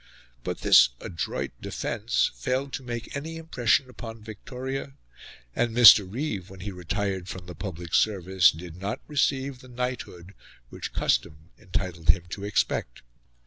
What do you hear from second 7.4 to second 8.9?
the public service, did